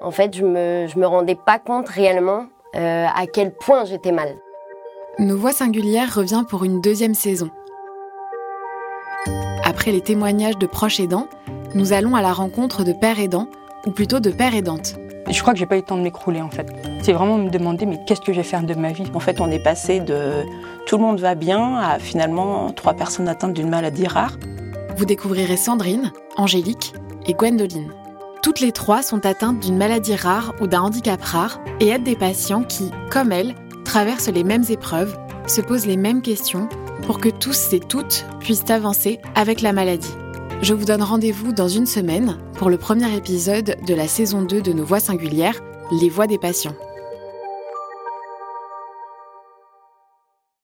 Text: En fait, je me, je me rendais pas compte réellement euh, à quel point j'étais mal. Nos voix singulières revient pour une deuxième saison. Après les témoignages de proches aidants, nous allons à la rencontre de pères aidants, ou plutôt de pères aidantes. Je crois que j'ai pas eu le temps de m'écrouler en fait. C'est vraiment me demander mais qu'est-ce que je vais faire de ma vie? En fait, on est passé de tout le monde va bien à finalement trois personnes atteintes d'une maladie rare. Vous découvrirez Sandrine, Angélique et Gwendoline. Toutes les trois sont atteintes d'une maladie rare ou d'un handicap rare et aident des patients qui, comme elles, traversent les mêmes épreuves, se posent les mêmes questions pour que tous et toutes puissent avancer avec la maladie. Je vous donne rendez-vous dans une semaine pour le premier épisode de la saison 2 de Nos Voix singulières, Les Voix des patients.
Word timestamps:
En 0.00 0.10
fait, 0.10 0.36
je 0.36 0.44
me, 0.44 0.86
je 0.86 0.98
me 0.98 1.06
rendais 1.06 1.34
pas 1.34 1.58
compte 1.58 1.88
réellement 1.88 2.46
euh, 2.76 3.06
à 3.06 3.26
quel 3.26 3.52
point 3.52 3.84
j'étais 3.84 4.12
mal. 4.12 4.28
Nos 5.18 5.36
voix 5.36 5.52
singulières 5.52 6.14
revient 6.14 6.44
pour 6.48 6.64
une 6.64 6.80
deuxième 6.80 7.14
saison. 7.14 7.48
Après 9.64 9.90
les 9.90 10.02
témoignages 10.02 10.58
de 10.58 10.66
proches 10.66 11.00
aidants, 11.00 11.28
nous 11.74 11.92
allons 11.92 12.14
à 12.14 12.22
la 12.22 12.32
rencontre 12.32 12.84
de 12.84 12.92
pères 12.92 13.18
aidants, 13.18 13.48
ou 13.86 13.90
plutôt 13.90 14.20
de 14.20 14.30
pères 14.30 14.54
aidantes. 14.54 14.96
Je 15.28 15.40
crois 15.40 15.54
que 15.54 15.58
j'ai 15.58 15.66
pas 15.66 15.76
eu 15.76 15.80
le 15.80 15.84
temps 15.84 15.96
de 15.96 16.02
m'écrouler 16.02 16.40
en 16.40 16.50
fait. 16.50 16.66
C'est 17.02 17.12
vraiment 17.12 17.38
me 17.38 17.50
demander 17.50 17.86
mais 17.86 17.98
qu'est-ce 18.06 18.20
que 18.20 18.32
je 18.32 18.38
vais 18.38 18.46
faire 18.46 18.62
de 18.62 18.74
ma 18.74 18.92
vie? 18.92 19.10
En 19.14 19.20
fait, 19.20 19.40
on 19.40 19.50
est 19.50 19.62
passé 19.62 20.00
de 20.00 20.44
tout 20.86 20.96
le 20.96 21.02
monde 21.02 21.18
va 21.18 21.34
bien 21.34 21.76
à 21.78 21.98
finalement 21.98 22.70
trois 22.72 22.94
personnes 22.94 23.28
atteintes 23.28 23.54
d'une 23.54 23.68
maladie 23.68 24.06
rare. 24.06 24.36
Vous 24.96 25.04
découvrirez 25.04 25.56
Sandrine, 25.56 26.12
Angélique 26.36 26.94
et 27.26 27.34
Gwendoline. 27.34 27.90
Toutes 28.42 28.60
les 28.60 28.72
trois 28.72 29.02
sont 29.02 29.26
atteintes 29.26 29.60
d'une 29.60 29.76
maladie 29.76 30.14
rare 30.14 30.54
ou 30.60 30.66
d'un 30.66 30.82
handicap 30.82 31.22
rare 31.22 31.60
et 31.80 31.88
aident 31.88 32.04
des 32.04 32.16
patients 32.16 32.62
qui, 32.62 32.90
comme 33.10 33.32
elles, 33.32 33.54
traversent 33.84 34.28
les 34.28 34.44
mêmes 34.44 34.64
épreuves, 34.68 35.16
se 35.46 35.60
posent 35.60 35.86
les 35.86 35.96
mêmes 35.96 36.22
questions 36.22 36.68
pour 37.06 37.18
que 37.18 37.28
tous 37.28 37.72
et 37.72 37.80
toutes 37.80 38.24
puissent 38.40 38.70
avancer 38.70 39.20
avec 39.34 39.60
la 39.60 39.72
maladie. 39.72 40.14
Je 40.62 40.74
vous 40.74 40.84
donne 40.84 41.02
rendez-vous 41.02 41.52
dans 41.52 41.68
une 41.68 41.86
semaine 41.86 42.38
pour 42.54 42.70
le 42.70 42.78
premier 42.78 43.14
épisode 43.14 43.76
de 43.86 43.94
la 43.94 44.08
saison 44.08 44.42
2 44.42 44.62
de 44.62 44.72
Nos 44.72 44.84
Voix 44.84 45.00
singulières, 45.00 45.60
Les 45.90 46.08
Voix 46.08 46.26
des 46.26 46.38
patients. 46.38 46.74